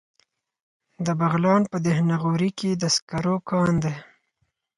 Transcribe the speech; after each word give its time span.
د 1.05 1.07
بغلان 1.19 1.61
په 1.71 1.77
دهنه 1.85 2.15
غوري 2.23 2.51
کې 2.59 2.69
د 2.81 2.83
سکرو 2.95 3.35
کان 3.49 3.73
دی. 3.83 3.95